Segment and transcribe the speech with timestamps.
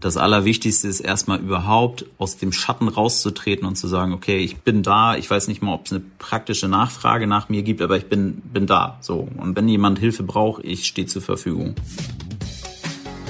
[0.00, 4.82] das Allerwichtigste ist erstmal überhaupt aus dem Schatten rauszutreten und zu sagen, okay, ich bin
[4.82, 5.16] da.
[5.16, 8.34] Ich weiß nicht mal, ob es eine praktische Nachfrage nach mir gibt, aber ich bin,
[8.52, 8.98] bin da.
[9.00, 9.28] So.
[9.36, 11.74] Und wenn jemand Hilfe braucht, ich stehe zur Verfügung.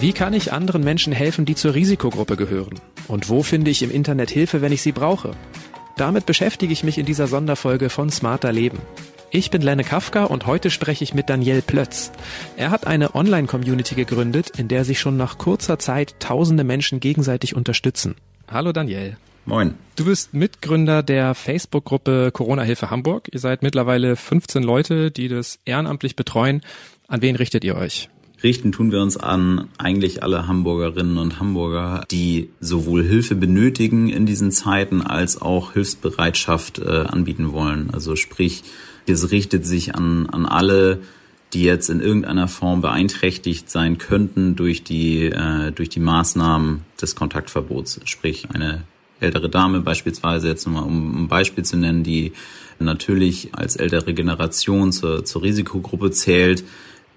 [0.01, 2.79] Wie kann ich anderen Menschen helfen, die zur Risikogruppe gehören?
[3.09, 5.33] Und wo finde ich im Internet Hilfe, wenn ich sie brauche?
[5.97, 8.79] Damit beschäftige ich mich in dieser Sonderfolge von Smarter Leben.
[9.31, 12.13] Ich bin Lenne Kafka und heute spreche ich mit Daniel Plötz.
[12.57, 17.55] Er hat eine Online-Community gegründet, in der sich schon nach kurzer Zeit tausende Menschen gegenseitig
[17.55, 18.15] unterstützen.
[18.51, 19.19] Hallo Daniel.
[19.45, 19.75] Moin.
[19.97, 23.29] Du bist Mitgründer der Facebook-Gruppe Corona-Hilfe Hamburg.
[23.31, 26.63] Ihr seid mittlerweile 15 Leute, die das ehrenamtlich betreuen.
[27.07, 28.09] An wen richtet ihr euch?
[28.43, 34.25] Richten tun wir uns an eigentlich alle Hamburgerinnen und Hamburger, die sowohl Hilfe benötigen in
[34.27, 37.91] diesen Zeiten als auch Hilfsbereitschaft äh, anbieten wollen.
[37.93, 38.63] Also sprich,
[39.09, 41.01] es richtet sich an, an alle,
[41.53, 47.15] die jetzt in irgendeiner Form beeinträchtigt sein könnten durch die, äh, durch die Maßnahmen des
[47.17, 48.01] Kontaktverbots.
[48.05, 48.83] Sprich, eine
[49.21, 52.33] ältere Dame beispielsweise, jetzt nochmal um ein Beispiel zu nennen, die
[52.79, 56.65] natürlich als ältere Generation zur, zur Risikogruppe zählt,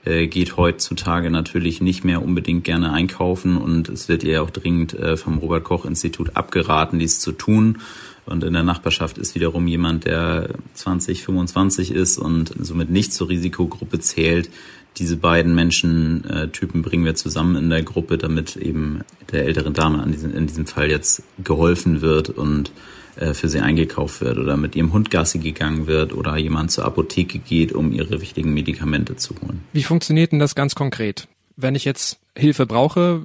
[0.04, 4.94] äh, geht heutzutage natürlich nicht mehr unbedingt gerne einkaufen und es wird ihr auch dringend
[4.94, 7.80] äh, vom Robert Koch Institut abgeraten, dies zu tun.
[8.26, 13.30] Und in der Nachbarschaft ist wiederum jemand, der 20, 25 ist und somit nicht zur
[13.30, 14.50] Risikogruppe zählt.
[14.98, 20.48] Diese beiden Menschentypen bringen wir zusammen in der Gruppe, damit eben der älteren Dame in
[20.48, 22.72] diesem Fall jetzt geholfen wird und
[23.16, 26.86] äh, für sie eingekauft wird oder mit ihrem Hund Gassi gegangen wird oder jemand zur
[26.86, 29.62] Apotheke geht, um ihre wichtigen Medikamente zu holen.
[29.74, 31.28] Wie funktioniert denn das ganz konkret?
[31.56, 33.22] Wenn ich jetzt Hilfe brauche,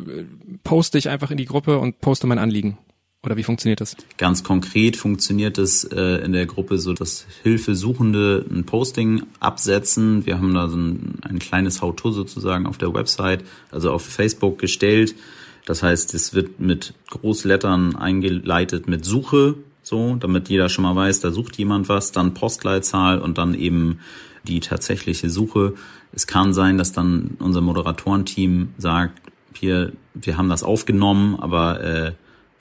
[0.65, 2.79] poste ich einfach in die Gruppe und poste mein Anliegen.
[3.27, 3.97] Oder wie funktioniert das?
[4.19, 10.25] Ganz konkret funktioniert es äh, in der Gruppe so, dass Hilfesuchende ein Posting absetzen.
[10.25, 14.59] Wir haben da so ein, ein kleines How-To sozusagen auf der Website, also auf Facebook
[14.59, 15.17] gestellt.
[15.65, 21.21] Das heißt, es wird mit Großlettern eingeleitet mit Suche so, damit jeder schon mal weiß,
[21.21, 24.01] da sucht jemand was, dann Postleitzahl und dann eben
[24.43, 25.75] die tatsächliche Suche.
[26.13, 29.21] Es kann sein, dass dann unser Moderatorenteam sagt,
[29.55, 32.13] hier, wir haben das aufgenommen, aber äh,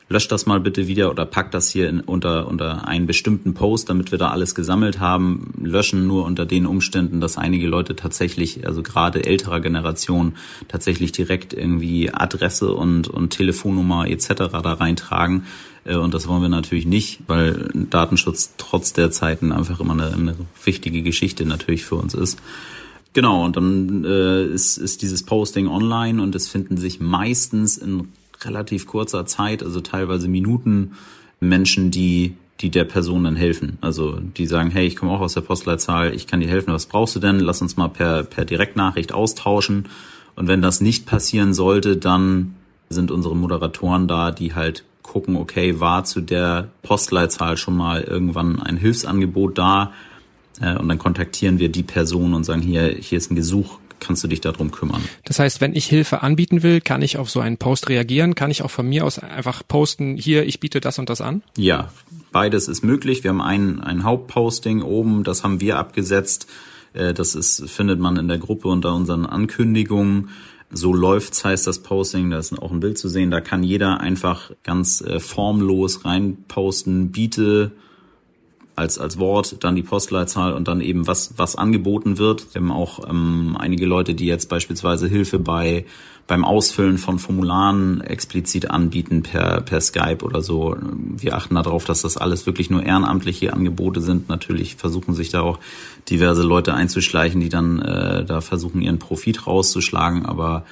[0.08, 3.90] löscht das mal bitte wieder oder packt das hier in, unter, unter einen bestimmten Post,
[3.90, 5.54] damit wir da alles gesammelt haben.
[5.62, 10.34] Löschen nur unter den Umständen, dass einige Leute tatsächlich, also gerade älterer Generation,
[10.68, 14.28] tatsächlich direkt irgendwie Adresse und, und Telefonnummer etc.
[14.52, 15.46] da reintragen.
[15.86, 20.14] Äh, und das wollen wir natürlich nicht, weil Datenschutz trotz der Zeiten einfach immer eine,
[20.14, 22.40] eine wichtige Geschichte natürlich für uns ist.
[23.14, 28.10] Genau, und dann äh, ist, ist dieses Posting online und es finden sich meistens in
[28.46, 30.94] relativ kurzer Zeit, also teilweise Minuten,
[31.40, 33.78] Menschen, die die der Person dann helfen.
[33.82, 36.86] Also die sagen, hey, ich komme auch aus der Postleitzahl, ich kann dir helfen, was
[36.86, 37.40] brauchst du denn?
[37.40, 39.90] Lass uns mal per, per Direktnachricht austauschen.
[40.36, 42.56] Und wenn das nicht passieren sollte, dann
[42.90, 48.62] sind unsere Moderatoren da, die halt gucken, okay, war zu der Postleitzahl schon mal irgendwann
[48.62, 49.92] ein Hilfsangebot da?
[50.62, 54.24] Äh, und dann kontaktieren wir die Person und sagen, hier, hier ist ein Gesuch, kannst
[54.24, 55.02] du dich darum kümmern.
[55.24, 58.36] Das heißt, wenn ich Hilfe anbieten will, kann ich auf so einen Post reagieren?
[58.36, 61.44] Kann ich auch von mir aus einfach posten, hier, ich biete das und das an?
[61.58, 61.90] Ja,
[62.32, 63.24] beides ist möglich.
[63.24, 66.48] Wir haben ein, ein Hauptposting oben, das haben wir abgesetzt.
[66.94, 70.30] Äh, das ist, findet man in der Gruppe unter unseren Ankündigungen.
[70.72, 73.32] So läuft's heißt das Posting, da ist auch ein Bild zu sehen.
[73.32, 77.72] Da kann jeder einfach ganz äh, formlos reinposten, biete
[78.76, 82.54] als, als Wort, dann die Postleitzahl und dann eben was, was angeboten wird.
[82.54, 85.86] Wir haben auch ähm, einige Leute, die jetzt beispielsweise Hilfe bei
[86.28, 90.76] beim Ausfüllen von Formularen explizit anbieten per, per Skype oder so.
[90.82, 94.28] Wir achten darauf, dass das alles wirklich nur ehrenamtliche Angebote sind.
[94.28, 95.60] Natürlich versuchen sich da auch
[96.10, 100.66] diverse Leute einzuschleichen, die dann äh, da versuchen, ihren Profit rauszuschlagen, aber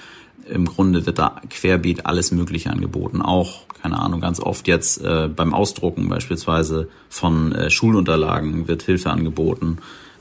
[0.49, 3.21] im Grunde wird da querbeet alles Mögliche angeboten.
[3.21, 9.11] Auch, keine Ahnung, ganz oft jetzt äh, beim Ausdrucken beispielsweise von äh, Schulunterlagen wird Hilfe
[9.11, 9.77] angeboten,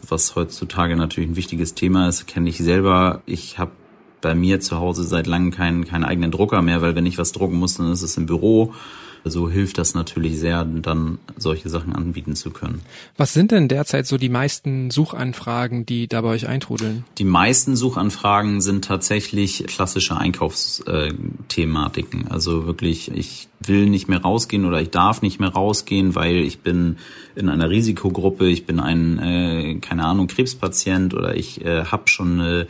[0.09, 3.23] was heutzutage natürlich ein wichtiges Thema ist, kenne ich selber.
[3.27, 3.73] Ich habe
[4.21, 7.33] bei mir zu Hause seit langem keinen, keinen eigenen Drucker mehr, weil wenn ich was
[7.33, 8.75] drucken muss, dann ist es im Büro
[9.25, 12.83] so hilft das natürlich sehr, dann solche Sachen anbieten zu können.
[13.17, 17.05] Was sind denn derzeit so die meisten Suchanfragen, die da bei euch eintrudeln?
[17.19, 22.27] Die meisten Suchanfragen sind tatsächlich klassische Einkaufsthematiken.
[22.29, 26.61] Also wirklich, ich will nicht mehr rausgehen oder ich darf nicht mehr rausgehen, weil ich
[26.61, 26.97] bin
[27.35, 32.41] in einer Risikogruppe, ich bin ein, äh, keine Ahnung, Krebspatient oder ich äh, habe schon
[32.41, 32.67] eine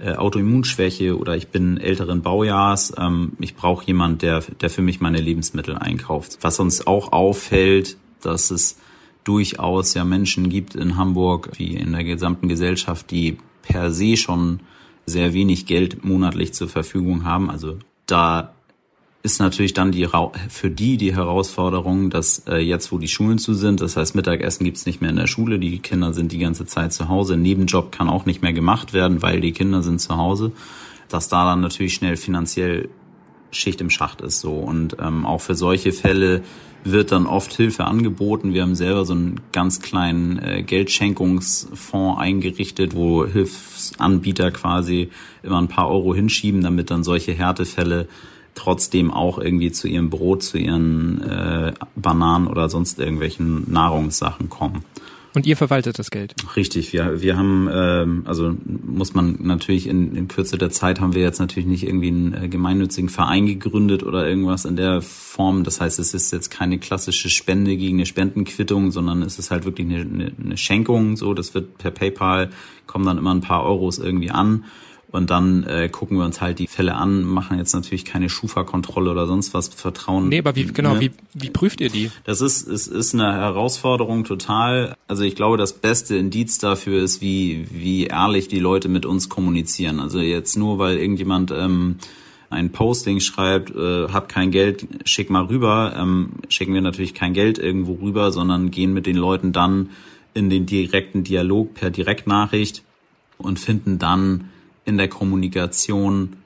[0.00, 5.00] äh, Autoimmunschwäche oder ich bin älteren Baujahrs, ähm, ich brauche jemand, der, der für mich
[5.00, 6.38] meine Lebensmittel einkauft.
[6.40, 8.78] Was uns auch auffällt, dass es
[9.24, 14.60] durchaus ja Menschen gibt in Hamburg wie in der gesamten Gesellschaft, die per se schon
[15.06, 17.50] sehr wenig Geld monatlich zur Verfügung haben.
[17.50, 18.54] Also da
[19.22, 20.08] ist natürlich dann die
[20.48, 24.64] für die die Herausforderung, dass äh, jetzt, wo die Schulen zu sind, das heißt Mittagessen
[24.64, 27.92] gibt's nicht mehr in der Schule, die Kinder sind die ganze Zeit zu Hause, Nebenjob
[27.92, 30.52] kann auch nicht mehr gemacht werden, weil die Kinder sind zu Hause,
[31.08, 32.88] dass da dann natürlich schnell finanziell
[33.50, 36.42] Schicht im Schacht ist so und ähm, auch für solche Fälle
[36.82, 38.54] wird dann oft Hilfe angeboten.
[38.54, 45.10] Wir haben selber so einen ganz kleinen äh, Geldschenkungsfonds eingerichtet, wo Hilfsanbieter quasi
[45.42, 48.08] immer ein paar Euro hinschieben, damit dann solche Härtefälle
[48.54, 54.84] trotzdem auch irgendwie zu ihrem Brot, zu ihren äh, Bananen oder sonst irgendwelchen Nahrungssachen kommen.
[55.32, 56.34] Und ihr verwaltet das Geld?
[56.56, 61.14] Richtig, wir, wir haben, ähm, also muss man natürlich in, in Kürze der Zeit haben
[61.14, 65.62] wir jetzt natürlich nicht irgendwie einen äh, gemeinnützigen Verein gegründet oder irgendwas in der Form.
[65.62, 69.64] Das heißt, es ist jetzt keine klassische Spende gegen eine Spendenquittung, sondern es ist halt
[69.64, 71.16] wirklich eine, eine, eine Schenkung.
[71.16, 72.50] So, das wird per PayPal
[72.88, 74.64] kommen dann immer ein paar Euros irgendwie an.
[75.12, 79.10] Und dann äh, gucken wir uns halt die Fälle an, machen jetzt natürlich keine Schufa-Kontrolle
[79.10, 80.28] oder sonst was, Vertrauen.
[80.28, 81.00] Nee, aber wie, genau, ne?
[81.00, 82.12] wie, wie prüft ihr die?
[82.22, 84.94] Das ist, es ist eine Herausforderung total.
[85.08, 89.28] Also ich glaube, das beste Indiz dafür ist, wie, wie ehrlich die Leute mit uns
[89.28, 89.98] kommunizieren.
[89.98, 91.96] Also jetzt nur, weil irgendjemand ähm,
[92.48, 97.32] ein Posting schreibt, äh, hab kein Geld, schick mal rüber, ähm, schicken wir natürlich kein
[97.32, 99.90] Geld irgendwo rüber, sondern gehen mit den Leuten dann
[100.34, 102.84] in den direkten Dialog per Direktnachricht
[103.38, 104.50] und finden dann
[104.90, 106.36] in der Kommunikation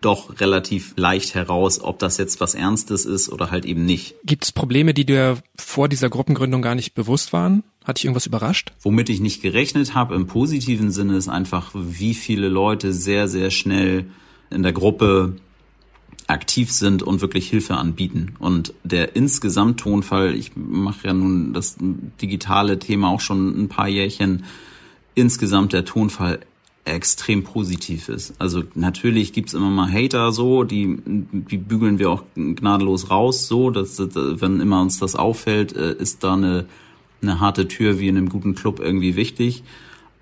[0.00, 4.14] doch relativ leicht heraus, ob das jetzt was Ernstes ist oder halt eben nicht.
[4.24, 7.62] Gibt es Probleme, die dir vor dieser Gruppengründung gar nicht bewusst waren?
[7.84, 8.72] Hat dich irgendwas überrascht?
[8.80, 13.50] Womit ich nicht gerechnet habe im positiven Sinne ist einfach, wie viele Leute sehr, sehr
[13.50, 14.06] schnell
[14.50, 15.36] in der Gruppe
[16.28, 18.36] aktiv sind und wirklich Hilfe anbieten.
[18.38, 21.76] Und der insgesamt Tonfall, ich mache ja nun das
[22.22, 24.44] digitale Thema auch schon ein paar Jährchen,
[25.14, 26.40] insgesamt der Tonfall
[26.92, 28.34] extrem positiv ist.
[28.38, 33.70] Also natürlich gibt's immer mal Hater so, die, die bügeln wir auch gnadenlos raus so,
[33.70, 36.66] dass, wenn immer uns das auffällt, äh, ist da eine,
[37.22, 39.62] eine harte Tür wie in einem guten Club irgendwie wichtig.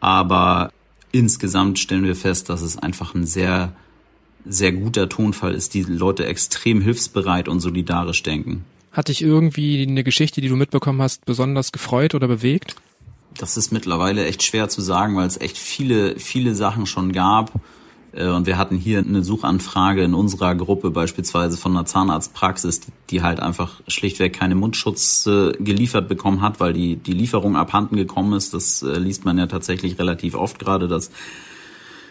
[0.00, 0.72] Aber
[1.12, 3.72] insgesamt stellen wir fest, dass es einfach ein sehr,
[4.44, 8.64] sehr guter Tonfall ist, die Leute extrem hilfsbereit und solidarisch denken.
[8.92, 12.76] Hat dich irgendwie eine Geschichte, die du mitbekommen hast, besonders gefreut oder bewegt?
[13.38, 17.52] Das ist mittlerweile echt schwer zu sagen, weil es echt viele, viele Sachen schon gab.
[18.12, 22.80] Äh, und wir hatten hier eine Suchanfrage in unserer Gruppe beispielsweise von einer Zahnarztpraxis,
[23.10, 28.32] die halt einfach schlichtweg keine Mundschutz geliefert bekommen hat, weil die, die Lieferung abhanden gekommen
[28.34, 28.54] ist.
[28.54, 31.10] Das äh, liest man ja tatsächlich relativ oft gerade, dass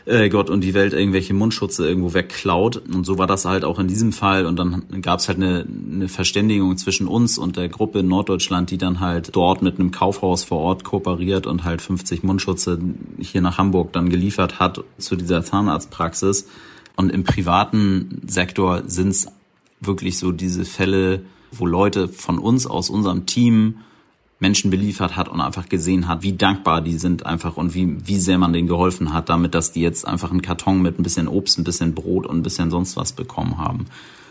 [0.07, 2.77] äh, Gott und die Welt irgendwelche Mundschutze irgendwo wegklaut.
[2.77, 4.45] Und so war das halt auch in diesem Fall.
[4.45, 8.71] Und dann gab es halt eine, eine Verständigung zwischen uns und der Gruppe in Norddeutschland,
[8.71, 12.79] die dann halt dort mit einem Kaufhaus vor Ort kooperiert und halt 50 Mundschutze
[13.19, 16.47] hier nach Hamburg dann geliefert hat zu dieser Zahnarztpraxis.
[16.95, 19.27] Und im privaten Sektor sind es
[19.81, 21.21] wirklich so diese Fälle,
[21.51, 23.79] wo Leute von uns aus unserem Team
[24.39, 28.19] Menschen beliefert hat und einfach gesehen hat, wie dankbar die sind einfach und wie, wie
[28.19, 31.27] sehr man denen geholfen hat, damit, dass die jetzt einfach einen Karton mit ein bisschen
[31.27, 33.87] Obst, ein bisschen Brot und ein bisschen sonst was bekommen haben.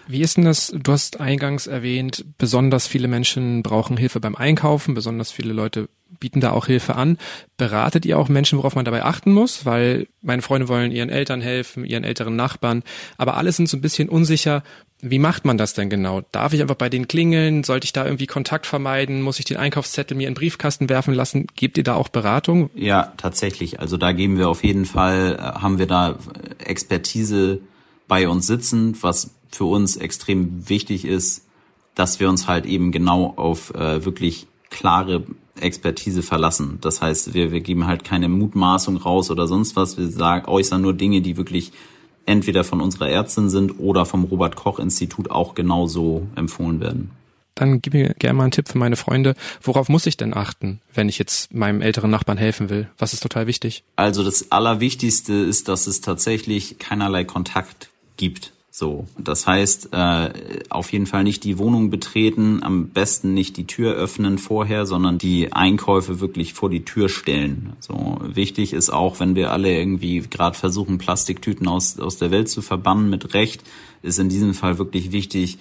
[0.08, 0.73] Wie ist denn das?
[0.73, 5.88] Du hast eingangs erwähnt, besonders viele Menschen brauchen Hilfe beim Einkaufen, besonders viele Leute
[6.20, 7.19] bieten da auch Hilfe an.
[7.56, 9.67] Beratet ihr auch Menschen, worauf man dabei achten muss?
[9.67, 12.85] Weil meine Freunde wollen ihren Eltern helfen, ihren älteren Nachbarn,
[13.19, 14.62] aber alle sind so ein bisschen unsicher,
[15.00, 16.22] wie macht man das denn genau?
[16.32, 17.65] Darf ich einfach bei denen klingeln?
[17.65, 19.20] Sollte ich da irgendwie Kontakt vermeiden?
[19.20, 21.46] Muss ich den Einkaufszettel mir in den Briefkasten werfen lassen?
[21.55, 22.70] Gebt ihr da auch Beratung?
[22.74, 23.79] Ja, tatsächlich.
[23.79, 26.19] Also da geben wir auf jeden Fall, äh, haben wir da
[26.58, 27.60] Expertise
[28.08, 31.46] bei uns sitzen, was für uns extrem wichtig ist,
[31.94, 35.24] dass wir uns halt eben genau auf äh, wirklich klare
[35.60, 36.79] Expertise verlassen.
[36.81, 39.96] Das heißt, wir, wir geben halt keine Mutmaßung raus oder sonst was.
[39.96, 41.72] Wir sagen, äußern nur Dinge, die wirklich
[42.27, 47.11] entweder von unserer Ärztin sind oder vom Robert Koch Institut auch genauso empfohlen werden.
[47.55, 49.35] Dann gib mir gerne mal einen Tipp für meine Freunde.
[49.63, 52.89] Worauf muss ich denn achten, wenn ich jetzt meinem älteren Nachbarn helfen will?
[52.99, 53.83] Was ist total wichtig?
[53.97, 58.53] Also das Allerwichtigste ist, dass es tatsächlich keinerlei Kontakt gibt.
[58.79, 60.29] So, das heißt, äh,
[60.69, 65.17] auf jeden Fall nicht die Wohnung betreten, am besten nicht die Tür öffnen vorher, sondern
[65.17, 67.73] die Einkäufe wirklich vor die Tür stellen.
[67.81, 72.51] So wichtig ist auch, wenn wir alle irgendwie gerade versuchen, Plastiktüten aus aus der Welt
[72.51, 73.63] zu verbannen mit Recht,
[74.03, 75.56] ist in diesem Fall wirklich wichtig,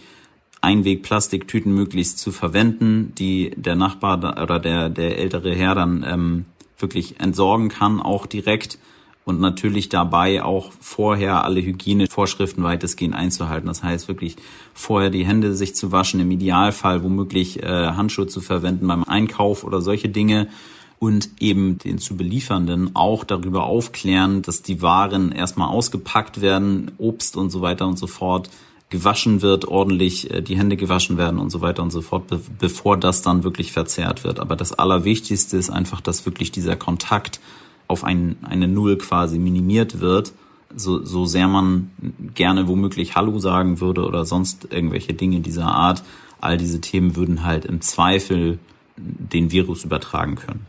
[0.60, 6.46] Einwegplastiktüten möglichst zu verwenden, die der Nachbar oder der der ältere Herr dann ähm,
[6.78, 8.78] wirklich entsorgen kann, auch direkt
[9.25, 13.67] und natürlich dabei auch vorher alle Hygienevorschriften weitestgehend einzuhalten.
[13.67, 14.38] Das heißt wirklich
[14.74, 19.63] vorher die Hände sich zu waschen, im Idealfall womöglich äh, Handschuhe zu verwenden beim Einkauf
[19.63, 20.48] oder solche Dinge
[21.00, 27.36] und eben den zu beliefernden auch darüber aufklären, dass die Waren erstmal ausgepackt werden, Obst
[27.36, 28.50] und so weiter und so fort
[28.89, 32.39] gewaschen wird, ordentlich äh, die Hände gewaschen werden und so weiter und so fort, be
[32.60, 34.39] bevor das dann wirklich verzehrt wird.
[34.39, 37.39] Aber das Allerwichtigste ist einfach, dass wirklich dieser Kontakt
[37.88, 40.34] auf ein, eine Null quasi minimiert wird,
[40.75, 41.92] so, so sehr man
[42.34, 46.04] gerne womöglich Hallo sagen würde oder sonst irgendwelche Dinge dieser Art.
[46.42, 48.60] All diese Themen würden halt im Zweifel
[48.98, 50.65] den Virus übertragen können.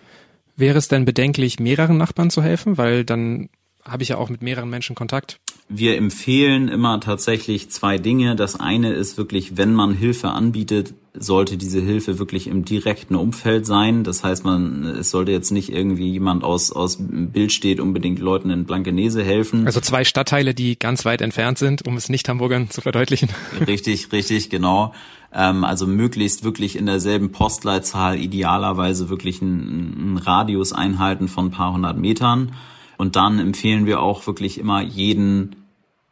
[0.57, 2.79] Wäre es denn bedenklich, mehreren Nachbarn zu helfen?
[2.79, 3.49] Weil dann
[3.85, 5.39] habe ich ja auch mit mehreren Menschen Kontakt.
[5.69, 8.37] Wir empfehlen immer tatsächlich zwei Dinge.
[8.37, 13.67] Das eine ist wirklich, wenn man Hilfe anbietet, sollte diese Hilfe wirklich im direkten Umfeld
[13.67, 14.05] sein.
[14.05, 18.51] Das heißt, man, es sollte jetzt nicht irgendwie jemand aus, aus Bild steht, unbedingt Leuten
[18.51, 19.67] in Blankenese helfen.
[19.67, 23.29] Also zwei Stadtteile, die ganz weit entfernt sind, um es nicht Hamburgern zu verdeutlichen.
[23.67, 24.95] Richtig, richtig, genau.
[25.33, 31.73] Ähm, also möglichst wirklich in derselben Postleitzahl, idealerweise wirklich einen Radius einhalten von ein paar
[31.73, 32.53] hundert Metern.
[32.97, 35.57] Und dann empfehlen wir auch wirklich immer jeden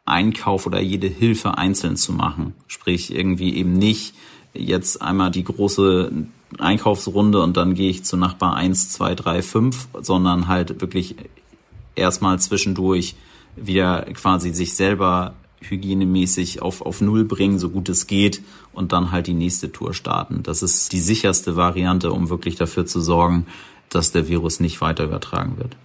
[0.05, 2.53] Einkauf oder jede Hilfe einzeln zu machen.
[2.67, 4.13] Sprich, irgendwie eben nicht
[4.55, 6.11] jetzt einmal die große
[6.59, 11.15] Einkaufsrunde und dann gehe ich zu Nachbar 1, 2, 3, 5, sondern halt wirklich
[11.95, 13.15] erstmal zwischendurch
[13.55, 18.41] wieder quasi sich selber hygienemäßig auf, auf Null bringen, so gut es geht,
[18.73, 20.43] und dann halt die nächste Tour starten.
[20.43, 23.47] Das ist die sicherste Variante, um wirklich dafür zu sorgen,
[23.89, 25.75] dass der Virus nicht weiter übertragen wird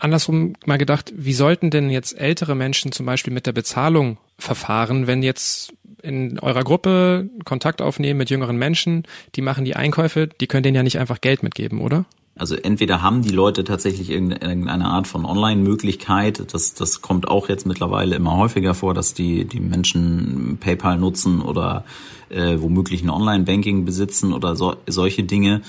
[0.00, 5.06] andersrum mal gedacht, wie sollten denn jetzt ältere Menschen zum Beispiel mit der Bezahlung verfahren,
[5.06, 9.04] wenn jetzt in eurer Gruppe Kontakt aufnehmen mit jüngeren Menschen,
[9.34, 12.06] die machen die Einkäufe, die können denen ja nicht einfach Geld mitgeben, oder?
[12.36, 17.66] Also entweder haben die Leute tatsächlich irgendeine Art von Online-Möglichkeit, das, das kommt auch jetzt
[17.66, 21.84] mittlerweile immer häufiger vor, dass die, die Menschen PayPal nutzen oder
[22.30, 25.60] äh, womöglich ein Online-Banking besitzen oder so, solche Dinge.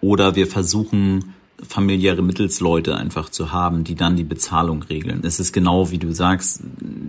[0.00, 1.34] Oder wir versuchen
[1.66, 5.22] familiäre Mittelsleute einfach zu haben, die dann die Bezahlung regeln.
[5.24, 6.62] Es ist genau wie du sagst,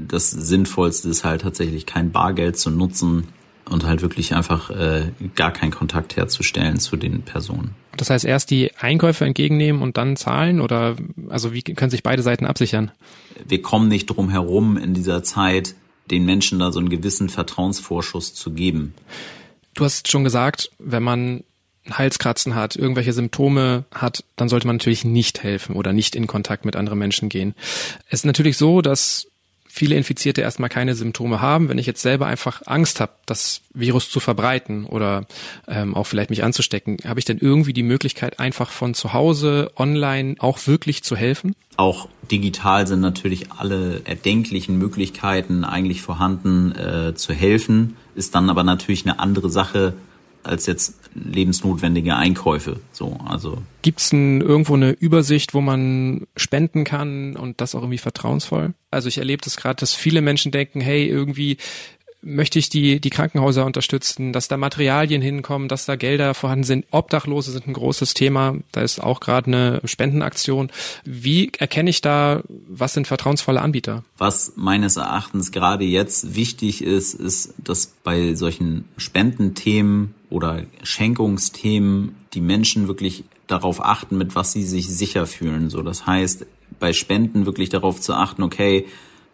[0.08, 3.28] das Sinnvollste ist halt tatsächlich kein Bargeld zu nutzen
[3.70, 7.76] und halt wirklich einfach äh, gar keinen Kontakt herzustellen zu den Personen.
[7.98, 10.96] Das heißt, erst die Einkäufe entgegennehmen und dann zahlen oder
[11.30, 12.92] also wie können sich beide Seiten absichern?
[13.48, 15.76] Wir kommen nicht drum herum in dieser Zeit,
[16.12, 18.94] den Menschen da so einen gewissen Vertrauensvorschuss zu geben.
[19.74, 21.44] Du hast schon gesagt, wenn man
[21.92, 26.66] Halskratzen hat, irgendwelche Symptome hat, dann sollte man natürlich nicht helfen oder nicht in Kontakt
[26.66, 27.56] mit anderen Menschen gehen.
[28.08, 29.28] Es ist natürlich so, dass
[29.74, 31.68] viele Infizierte erstmal keine Symptome haben.
[31.68, 35.26] Wenn ich jetzt selber einfach Angst habe, das Virus zu verbreiten oder
[35.68, 39.72] ähm, auch vielleicht mich anzustecken, habe ich denn irgendwie die Möglichkeit, einfach von zu Hause
[39.76, 41.56] online auch wirklich zu helfen?
[41.76, 47.98] Auch digital sind natürlich alle erdenklichen Möglichkeiten eigentlich vorhanden, äh, zu helfen.
[48.14, 49.96] Ist dann aber natürlich eine andere Sache,
[50.44, 52.80] als jetzt lebensnotwendige Einkäufe.
[52.92, 53.60] So, also.
[53.82, 58.74] Gibt's denn irgendwo eine Übersicht, wo man spenden kann und das auch irgendwie vertrauensvoll?
[58.92, 61.58] Also ich erlebe das gerade, dass viele Menschen denken, hey, irgendwie
[62.24, 66.86] möchte ich die, die Krankenhäuser unterstützen, dass da Materialien hinkommen, dass da Gelder vorhanden sind.
[66.92, 68.56] Obdachlose sind ein großes Thema.
[68.72, 70.72] Da ist auch gerade eine Spendenaktion.
[71.04, 74.04] Wie erkenne ich da, was sind vertrauensvolle Anbieter?
[74.18, 82.42] Was meines Erachtens gerade jetzt wichtig ist, ist, dass bei solchen Spendenthemen oder Schenkungsthemen die
[82.42, 85.70] Menschen wirklich darauf achten, mit was sie sich sicher fühlen.
[85.70, 86.48] So, das heißt,
[86.80, 88.88] bei Spenden wirklich darauf zu achten, okay,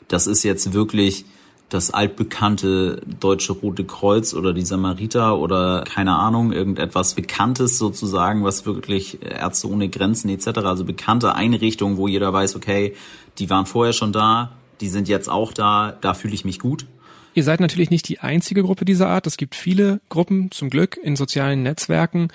[0.10, 1.24] das ist jetzt wirklich
[1.70, 8.66] das altbekannte Deutsche Rote Kreuz oder die Samariter oder keine Ahnung, irgendetwas Bekanntes sozusagen, was
[8.66, 12.94] wirklich Ärzte ohne Grenzen etc., also bekannte Einrichtungen, wo jeder weiß, okay,
[13.38, 14.52] die waren vorher schon da,
[14.82, 16.86] die sind jetzt auch da, da fühle ich mich gut.
[17.34, 19.28] Ihr seid natürlich nicht die einzige Gruppe dieser Art.
[19.28, 22.30] Es gibt viele Gruppen, zum Glück, in sozialen Netzwerken.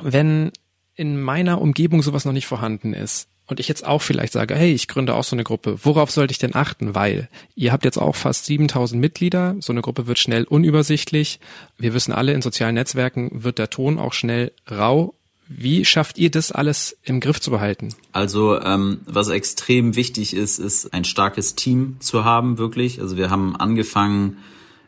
[0.00, 0.50] Wenn
[0.94, 4.72] in meiner Umgebung sowas noch nicht vorhanden ist, und ich jetzt auch vielleicht sage, hey,
[4.72, 6.94] ich gründe auch so eine Gruppe, worauf sollte ich denn achten?
[6.94, 11.40] Weil ihr habt jetzt auch fast 7000 Mitglieder, so eine Gruppe wird schnell unübersichtlich.
[11.76, 15.14] Wir wissen alle, in sozialen Netzwerken wird der Ton auch schnell rau.
[15.52, 17.88] Wie schafft ihr das alles im Griff zu behalten?
[18.12, 23.00] Also ähm, was extrem wichtig ist, ist ein starkes Team zu haben, wirklich.
[23.00, 24.36] Also wir haben angefangen,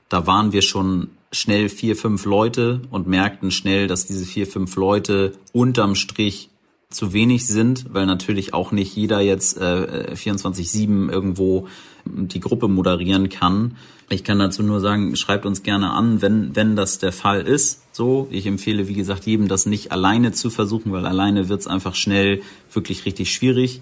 [0.09, 4.77] da waren wir schon schnell vier, fünf Leute und merkten schnell, dass diese vier, fünf
[4.77, 6.49] Leute unterm Strich
[6.93, 11.69] zu wenig sind, weil natürlich auch nicht jeder jetzt äh, 24-7 irgendwo
[12.05, 13.77] die Gruppe moderieren kann.
[14.09, 17.83] Ich kann dazu nur sagen, schreibt uns gerne an, wenn, wenn das der Fall ist.
[17.93, 21.95] So, ich empfehle, wie gesagt, jedem das nicht alleine zu versuchen, weil alleine wird's einfach
[21.95, 23.81] schnell wirklich richtig schwierig.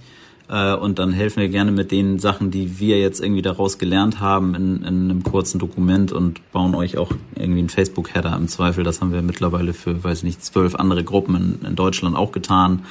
[0.50, 4.20] Äh, und dann helfen wir gerne mit den Sachen, die wir jetzt irgendwie daraus gelernt
[4.20, 8.82] haben, in, in einem kurzen Dokument und bauen euch auch irgendwie einen Facebook-Header im Zweifel.
[8.82, 12.84] Das haben wir mittlerweile für, weiß nicht, zwölf andere Gruppen in, in Deutschland auch getan.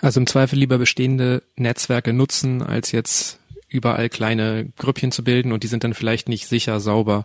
[0.00, 3.38] Also im Zweifel lieber bestehende Netzwerke nutzen, als jetzt
[3.76, 7.22] überall kleine Grüppchen zu bilden und die sind dann vielleicht nicht sicher, sauber.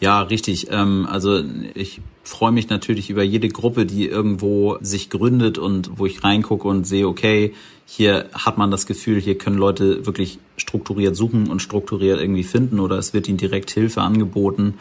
[0.00, 0.68] Ja, richtig.
[0.70, 1.42] Ähm, also
[1.74, 6.68] ich freue mich natürlich über jede Gruppe, die irgendwo sich gründet und wo ich reingucke
[6.68, 7.52] und sehe, okay,
[7.86, 12.80] hier hat man das Gefühl, hier können Leute wirklich strukturiert suchen und strukturiert irgendwie finden
[12.80, 14.74] oder es wird ihnen direkt Hilfe angeboten.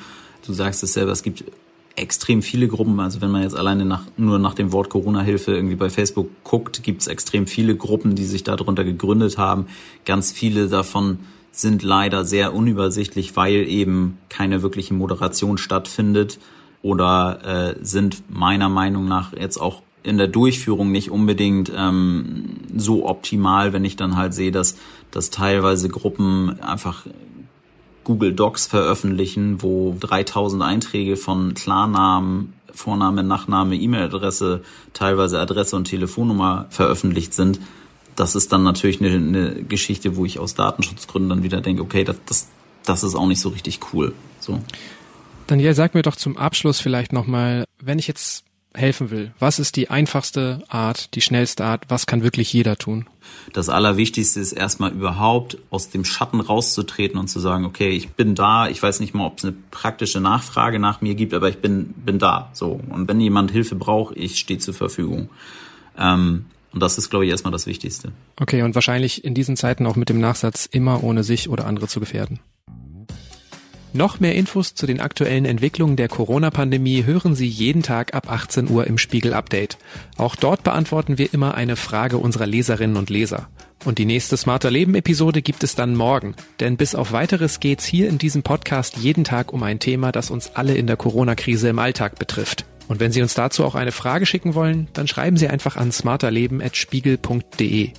[0.45, 1.43] Du sagst es selber, es gibt
[1.97, 2.99] extrem viele Gruppen.
[2.99, 6.83] Also wenn man jetzt alleine nach, nur nach dem Wort Corona-Hilfe irgendwie bei Facebook guckt,
[6.83, 9.65] gibt es extrem viele Gruppen, die sich darunter gegründet haben.
[10.05, 11.19] Ganz viele davon
[11.51, 16.39] sind leider sehr unübersichtlich, weil eben keine wirkliche Moderation stattfindet
[16.83, 23.07] oder äh, sind meiner Meinung nach jetzt auch in der Durchführung nicht unbedingt ähm, so
[23.07, 24.77] optimal, wenn ich dann halt sehe, dass,
[25.11, 27.05] dass teilweise Gruppen einfach
[28.07, 36.67] Google Docs veröffentlichen, wo 3000 Einträge von Klarnamen, Vorname, Nachname, E-Mail-Adresse, teilweise Adresse und Telefonnummer
[36.69, 37.59] veröffentlicht sind.
[38.15, 42.05] Das ist dann natürlich eine, eine Geschichte, wo ich aus Datenschutzgründen dann wieder denke, okay,
[42.05, 42.47] das, das,
[42.85, 44.13] das ist auch nicht so richtig cool.
[44.39, 44.61] So.
[45.47, 48.45] Daniel, sag mir doch zum Abschluss vielleicht nochmal, wenn ich jetzt
[48.77, 53.07] helfen will, was ist die einfachste Art, die schnellste Art, was kann wirklich jeder tun?
[53.53, 58.35] Das Allerwichtigste ist erstmal überhaupt aus dem Schatten rauszutreten und zu sagen, okay, ich bin
[58.35, 61.57] da, ich weiß nicht mal, ob es eine praktische Nachfrage nach mir gibt, aber ich
[61.57, 62.49] bin, bin da.
[62.53, 62.79] So.
[62.89, 65.29] Und wenn jemand Hilfe braucht, ich stehe zur Verfügung.
[65.97, 68.11] Ähm, und das ist, glaube ich, erstmal das Wichtigste.
[68.39, 71.87] Okay, und wahrscheinlich in diesen Zeiten auch mit dem Nachsatz, immer ohne sich oder andere
[71.87, 72.39] zu gefährden.
[73.97, 78.69] Noch mehr Infos zu den aktuellen Entwicklungen der Corona-Pandemie hören Sie jeden Tag ab 18
[78.69, 79.79] Uhr im Spiegel Update.
[80.17, 83.49] Auch dort beantworten wir immer eine Frage unserer Leserinnen und Leser.
[83.85, 86.35] Und die nächste Smarter Leben Episode gibt es dann morgen.
[86.59, 90.29] Denn bis auf weiteres geht's hier in diesem Podcast jeden Tag um ein Thema, das
[90.29, 92.65] uns alle in der Corona-Krise im Alltag betrifft.
[92.87, 95.91] Und wenn Sie uns dazu auch eine Frage schicken wollen, dann schreiben Sie einfach an
[95.91, 97.89] smarterleben.spiegel.de.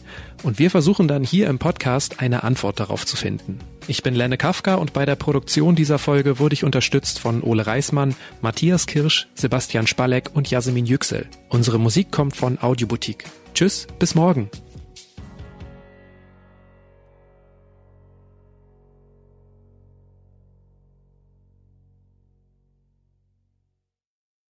[0.44, 3.58] Und wir versuchen dann hier im Podcast eine Antwort darauf zu finden.
[3.90, 7.66] Ich bin Lenne Kafka und bei der Produktion dieser Folge wurde ich unterstützt von Ole
[7.66, 11.26] Reismann, Matthias Kirsch, Sebastian Spalleck und Jasmin Yüksel.
[11.48, 13.24] Unsere Musik kommt von Audioboutique.
[13.54, 14.50] Tschüss, bis morgen.